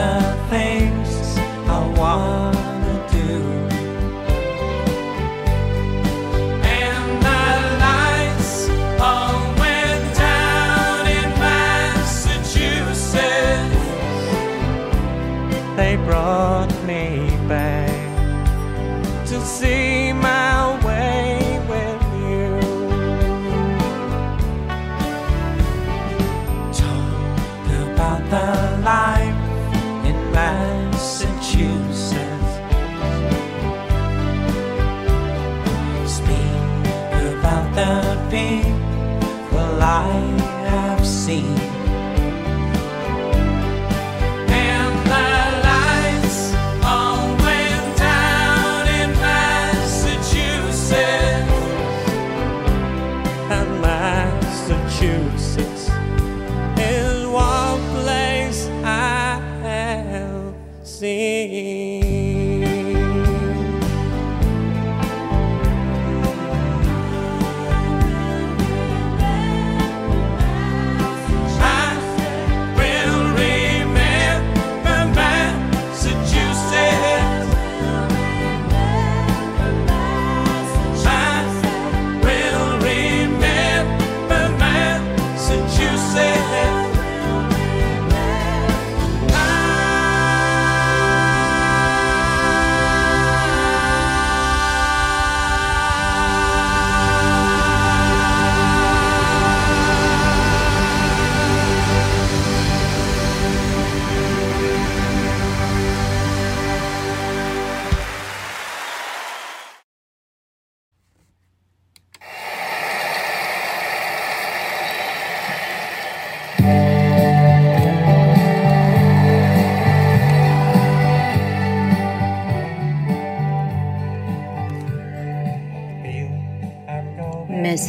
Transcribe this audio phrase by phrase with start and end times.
[0.00, 0.69] Gotta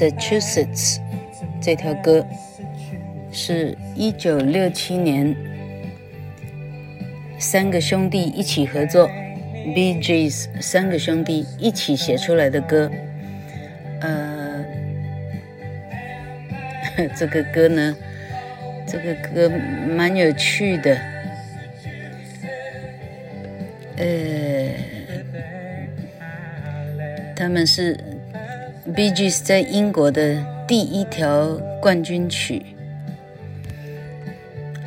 [0.02, 0.98] Massachusetts
[1.62, 2.26] 这条歌
[3.32, 5.36] 是一九六七年
[7.38, 9.08] 三个兄弟一起合作
[9.76, 12.92] ，Bee Gees 三个兄弟一起写出来的歌。
[14.00, 14.66] 呃，
[17.16, 17.96] 这个歌呢，
[18.88, 19.52] 这个歌
[19.88, 20.98] 蛮有趣的。
[23.98, 24.74] 呃，
[27.36, 27.96] 他们是。
[28.94, 32.62] Bee Gees 在英国的第一条冠军曲，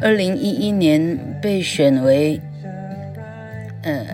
[0.02, 2.38] 二零一一年被选为
[3.82, 4.04] 呃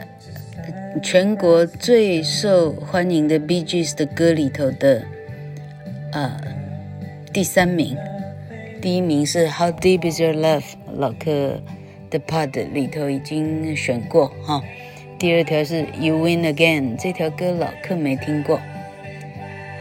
[1.02, 5.02] 全国最受欢迎的 Bee Gees 的歌里头的
[6.12, 6.40] 呃
[7.32, 7.96] 第三名，
[8.80, 11.60] 第一名是 How Deep Is Your Love，老客
[12.10, 14.62] 的 Pod 里头已经选过哈，
[15.18, 18.60] 第二条是 You Win Again，这条歌老客没听过。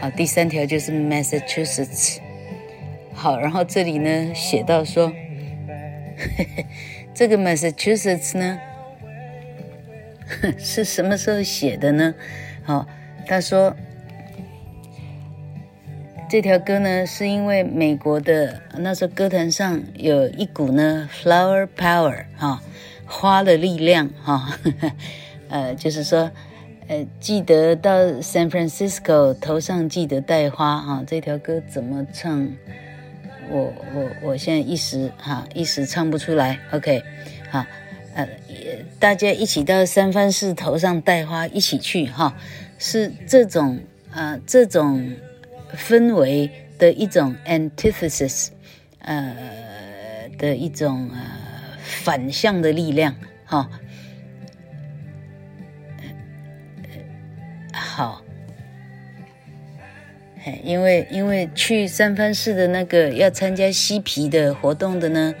[0.00, 2.18] 好，第三条就是 Massachusetts。
[3.12, 5.12] 好，然后这里呢写到说，
[7.12, 8.58] 这个 Massachusetts 呢
[10.56, 12.14] 是什么时候写的呢？
[12.62, 12.86] 好，
[13.26, 13.76] 他说
[16.30, 22.62] 这条歌呢是因为美国的那时候歌坛上有一股呢 Flower Power 哈，
[23.04, 24.58] 花的力量哈，
[25.50, 26.30] 呃，就是说。
[26.90, 32.50] 呃，记得到 San Francisco 头上记得戴花哈，这条歌怎么唱？
[33.48, 36.58] 我我我现在一时哈一时唱不出来。
[36.72, 37.00] OK，
[37.48, 37.64] 好，
[38.14, 38.28] 呃，
[38.98, 42.36] 大家一起到三藩市头上戴花，一起去哈，
[42.76, 43.76] 是这种
[44.10, 45.14] 啊、呃、这种
[45.76, 48.48] 氛围的一种 antithesis，
[48.98, 51.20] 呃的一种呃
[51.84, 53.14] 反向的力量
[53.44, 53.70] 哈。
[60.62, 65.34] 因为因为去三藩市的那个要参加嬉皮的活动的呢，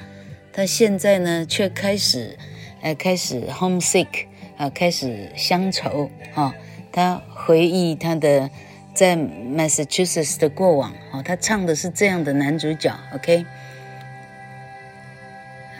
[0.52, 2.36] 他现在呢却开始，
[2.82, 4.26] 呃，开始 homesick
[4.58, 6.54] 啊，开始乡愁哈。
[6.92, 8.50] 他回忆他的
[8.92, 13.46] 在 Massachusetts 的过往，哦，他唱的是这样的男主角，OK。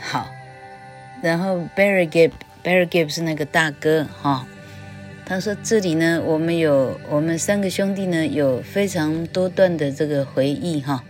[0.00, 0.31] 好，
[1.20, 4.46] 然后 Barry Gibb，Barry Gibb 是那个大哥哈。
[5.30, 11.04] 他说：“这里呢，我们有我们三个兄弟呢，有非常多段的这个回忆哈。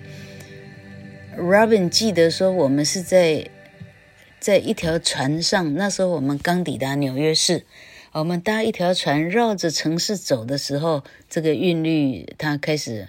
[1.39, 3.49] Robin 记得说，我们是在
[4.39, 7.65] 在一条船上，那时候我们刚抵达纽约市，
[8.13, 13.09] 我们搭一条船绕着城市走的时候，这个韵律它开始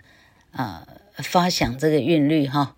[0.54, 2.78] 啊发响这个韵律哈。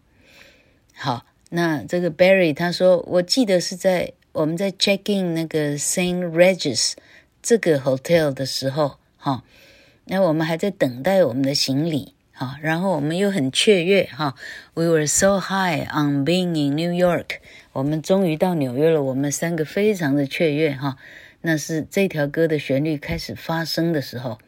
[0.96, 6.94] 好，那这个 Barry 他说，我记得是在我们在 check in 那个 Saint Regis
[7.44, 9.44] 这个 hotel 的时候哈，
[10.06, 12.16] 那我们还在等待我们的行李。
[12.32, 14.34] 好，然后我们又很雀跃哈。
[14.74, 17.40] We were so high on being in New York。
[17.74, 20.98] 我们终于到纽约了，我们三个非常的雀跃哈。
[21.42, 24.40] 那是这条歌的旋律开始发生的时候。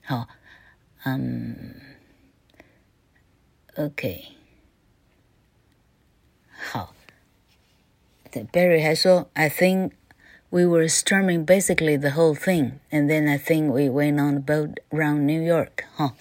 [0.00, 0.28] 好，
[1.04, 1.74] 嗯
[3.74, 4.24] ，OK，
[6.50, 6.94] 好。
[8.52, 9.90] ，Barry 还说，I think
[10.55, 14.39] we were strumming basically the whole thing, and then I think we went on a
[14.39, 15.85] boat around New York。
[15.95, 16.15] 哈。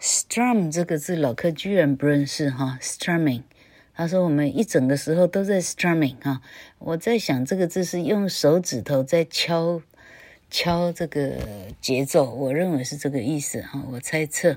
[0.00, 3.42] Strum，strum 这个字老柯居然不认识哈，strumming。
[3.94, 6.40] 他说我们一整个时候都在 strumming 哈。
[6.78, 9.82] 我在想这个字是用手指头在敲
[10.48, 11.36] 敲这个
[11.80, 14.56] 节奏，我认为是这个意思哈，我猜测。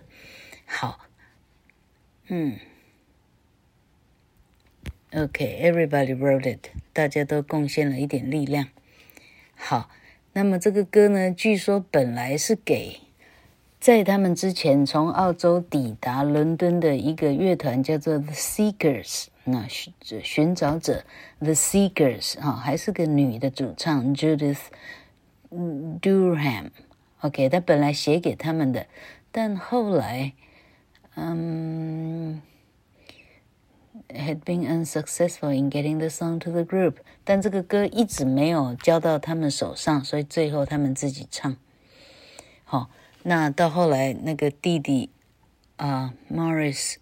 [0.66, 1.08] 好，
[2.28, 2.58] 嗯
[5.13, 8.69] ，OK，everybody wrote it，大家都贡献了一点力量。
[9.55, 9.91] 好。
[10.33, 13.01] 那么这个歌呢，据说本来是给
[13.81, 19.93] 在他们之前从澳洲抵达伦敦的一个乐团，叫做 The Seekers，那寻
[20.23, 21.05] 寻找者
[21.41, 24.61] The Seekers 哈，还是个女的主唱 Judith
[25.51, 26.71] Durham。
[27.23, 28.87] OK，他本来写给他们的，
[29.33, 30.33] 但后来，
[31.17, 32.41] 嗯。
[34.13, 41.57] Had been unsuccessful in getting the song to the group，但这个歌一直没有交到他们手上，所以最后他们自己唱。
[42.65, 42.91] 好，
[43.23, 45.11] 那到后来那个弟弟
[45.77, 46.97] 啊，Morris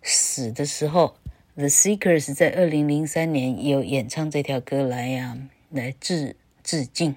[0.00, 1.18] 死的时候
[1.56, 5.36] ，The Seekers 在二零零三年有演唱这条歌来呀，
[5.68, 7.16] 来致致敬。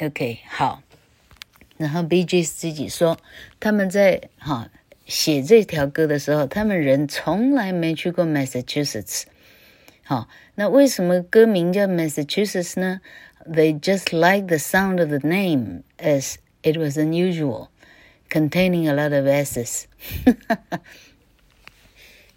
[0.00, 0.82] OK，好，
[1.76, 3.16] 然后 BGS 自己说
[3.60, 4.68] 他们在哈。
[5.10, 9.24] 写这条歌的时候，他们人从来没去过 Massachusetts。
[10.04, 13.00] 好，那为什么歌名叫 Massachusetts 呢
[13.44, 17.70] ？They just like the sound of the name as it was unusual,
[18.28, 19.86] containing a lot of S's。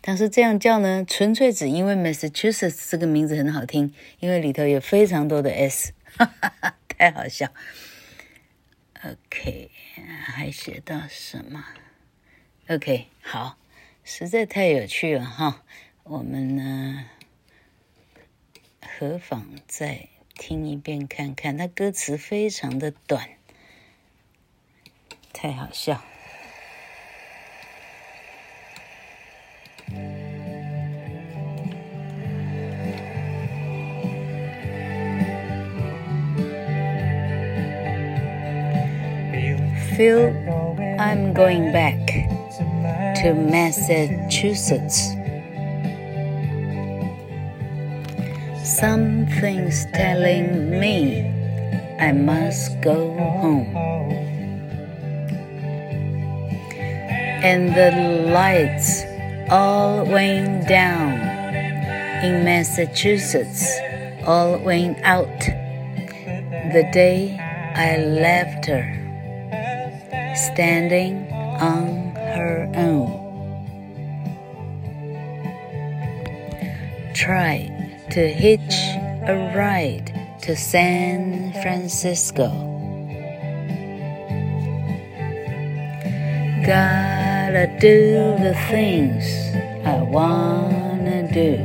[0.01, 7.49] 但是这样叫呢，纯粹只因为 Massachusetts 这个名字很好听，因为里头有非常多的 S，哈哈太好笑。
[9.03, 9.69] OK，
[10.25, 11.63] 还写到什么
[12.69, 13.57] ？OK，好，
[14.03, 15.63] 实在太有趣了哈！
[16.03, 17.05] 我们呢，
[18.81, 21.57] 何妨再听一遍看看？
[21.57, 23.29] 它歌词非常的短，
[25.33, 26.01] 太好笑。
[39.95, 40.33] Feel
[40.97, 42.22] I'm going back.
[43.15, 45.13] To Massachusetts.
[48.63, 51.21] Something's telling me
[51.99, 53.75] I must go home.
[57.43, 57.91] And the
[58.31, 59.03] lights
[59.49, 61.13] all went down
[62.23, 63.67] in Massachusetts,
[64.25, 65.39] all went out
[66.73, 67.37] the day
[67.75, 68.85] I left her,
[70.35, 72.12] standing on
[72.75, 73.23] own.
[77.13, 77.69] Try
[78.11, 78.75] to hitch
[79.27, 80.11] a ride
[80.41, 82.49] to San Francisco.
[86.65, 89.25] Gotta do the things
[89.85, 91.55] I wanna do.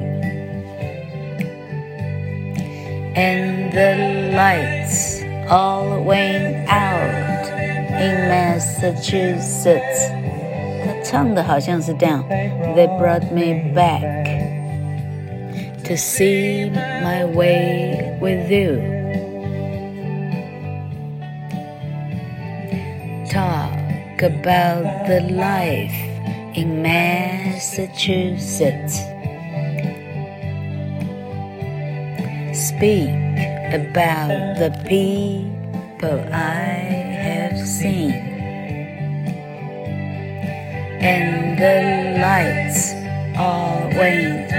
[3.16, 7.48] And the lights all went out
[8.00, 10.17] in Massachusetts.
[11.07, 12.23] 唱的好像是这样：
[12.75, 14.01] They brought me back
[15.85, 18.81] to see my way with you.
[23.29, 23.71] Talk
[24.21, 25.95] about the life
[26.53, 29.01] in Massachusetts.
[32.53, 33.09] Speak
[33.73, 36.77] about the people I
[37.23, 38.26] have seen
[41.00, 42.92] and the lights
[43.38, 44.50] all went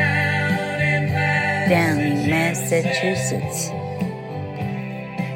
[1.69, 3.69] down in Massachusetts.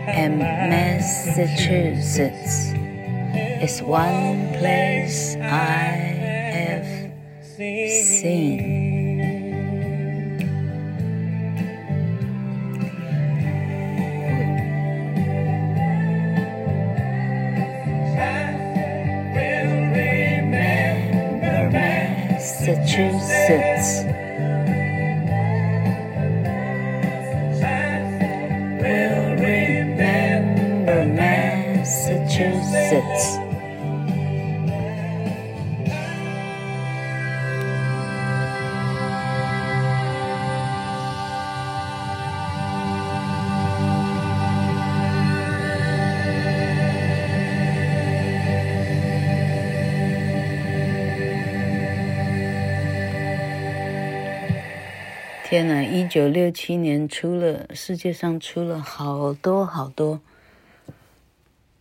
[0.08, 2.74] And Massachusetts
[3.64, 5.84] is one place I
[6.56, 7.12] have
[7.44, 8.73] seen.
[22.76, 24.04] Massachusetts.
[24.04, 24.33] Will
[55.54, 55.84] 天呐！
[55.84, 60.20] 一九六七年出了世界上出了好多好多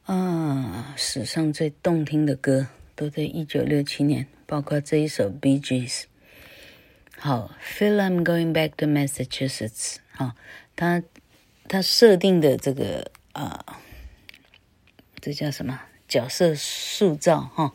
[0.04, 6.02] 啊，史上最动听的歌都在一九六七年，包括这一首《BGS》。
[7.16, 9.96] 好，Feel I'm going back to Massachusetts。
[10.10, 10.32] 好，
[10.76, 11.02] 他
[11.66, 13.80] 他设定的这个啊，
[15.18, 15.80] 这叫什么
[16.12, 17.72] 角色塑造哈？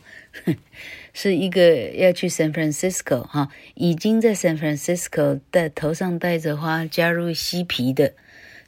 [1.12, 8.13] 是一个要去 San Francisco 哈，已经在 San Francisco 戴头上戴着花加入嬉皮的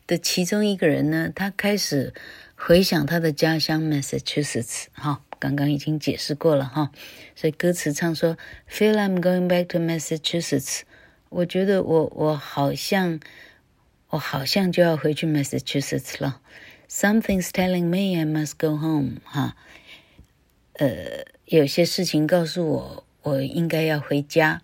[0.08, 2.12] 的其中一个人呢，他开始
[2.56, 6.90] 回想他的家乡 Massachusetts 哈，刚刚已经解释过了哈，
[7.36, 8.36] 所以歌词唱说
[8.68, 10.80] Feel I'm going back to Massachusetts，
[11.30, 13.20] 我觉得我我好像
[14.10, 16.42] 我好像就要回去 Massachusetts 了
[16.90, 19.56] ，Something's telling me I must go home 哈，
[20.74, 21.26] 呃。
[21.46, 24.62] 有些事情告诉我，我应该要回家。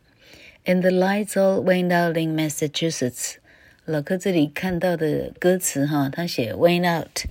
[0.65, 3.37] And the lights all went out in Massachusetts。
[3.85, 7.25] 老柯这里看到的歌词哈，他写 went out，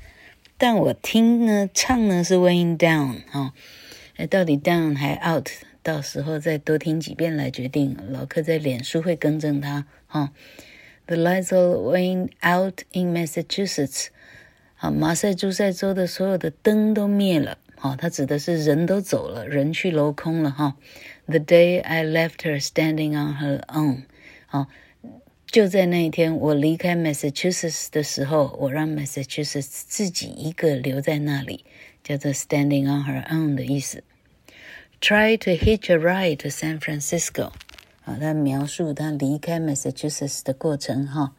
[0.58, 3.54] 但我听呢唱呢是 went down 哈。
[4.16, 5.48] 哎，到底 down 还 out？
[5.84, 7.96] 到时候再多听几遍来决定。
[8.08, 10.32] 老柯在脸书会更正他哈。
[11.06, 14.08] The lights all went out in Massachusetts。
[14.84, 17.56] 啊，马赛诸塞州的所有的灯都灭了。
[17.80, 20.76] 哦，他指的是人都走了，人去楼空了哈。
[21.24, 24.02] The day I left her standing on her own，
[24.50, 24.66] 哦，
[25.46, 31.64] 就在那一天我离开 Massachusetts 的时候，我让 Massachusetts 自己一个留在那里，
[32.02, 34.04] 叫做 standing on her own 的意思。
[35.00, 37.52] Try to hitch a ride to San Francisco，
[38.04, 41.34] 啊，他描述他离开 Massachusetts 的过程哈。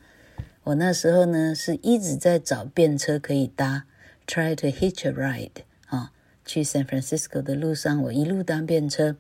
[0.66, 3.86] 我那时候呢是一直在找便车可以搭
[4.26, 6.12] ，try to hitch a ride 啊。
[6.44, 9.16] 去 San Francisco 的路上，我一路搭便车。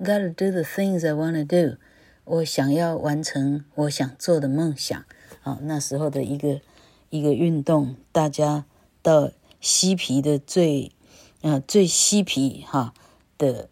[0.00, 1.78] Gotta do the things I wanna do。
[2.24, 5.04] 我想要完成我想做的梦想。
[5.42, 6.60] 啊，那时候的一个
[7.08, 8.64] 一个运动，大家
[9.00, 9.30] 到
[9.60, 10.90] 嬉皮的最
[11.42, 12.92] 啊最嬉皮哈
[13.38, 13.68] 的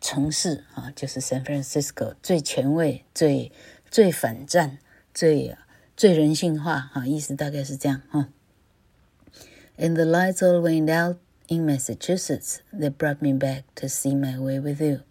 [0.00, 3.52] 城市啊，就是 San Francisco，最前卫、最
[3.88, 4.78] 最反战、
[5.14, 5.56] 最
[5.99, 8.29] 最人性化啊，意思大概是这样哈。
[9.77, 14.81] And the lights all went out。In Massachusetts, they brought me back to see my way with
[14.81, 15.01] you.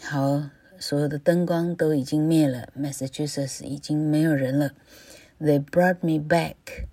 [0.00, 4.74] 好，所有的灯光都已经灭了，Massachusetts 已经没有人了。
[5.40, 6.86] They brought me back.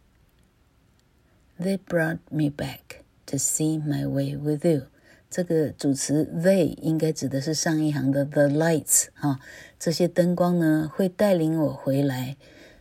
[1.60, 4.88] They brought me back to see my way with you.
[5.35, 9.41] 这个主词 they 应该指的是上一行的 the lights 哈，
[9.81, 12.37] 这些灯光呢会带领我回来，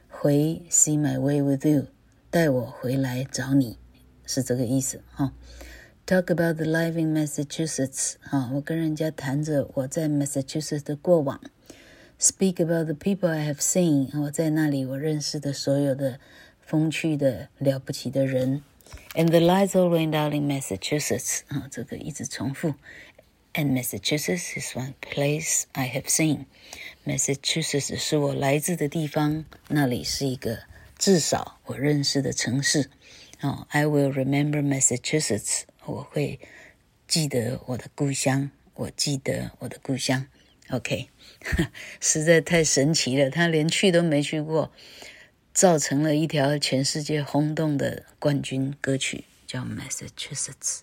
[0.07, 1.88] 回 see my way with you，
[2.29, 3.79] 带我回来找你。
[4.27, 5.33] 是这个意思哈。
[6.05, 11.41] Talk about the life in Massachusetts 哈，我跟人家谈着我在 Massachusetts 的过往。
[12.19, 16.19] Speak about the people I have seen，我在那里我认识的所有的
[16.62, 18.62] 风趣的了不起的人。
[19.14, 22.75] And the lights all went out in Massachusetts 啊，这个一直重复。
[23.54, 30.60] And Massachusetts is one place I have seen。Massachusetts 是我来自的地方，那里是一个
[30.96, 32.90] 至少我认识的城市。
[33.40, 35.62] 哦，I will remember Massachusetts。
[35.87, 36.38] 我会
[37.08, 40.26] 记得我的故乡，我记得我的故乡。
[40.70, 41.08] OK，
[41.98, 44.70] 实在太神奇了，他连去都没去过，
[45.53, 50.79] 造成了一条全世界轰动的冠军歌曲，叫 Massachusetts。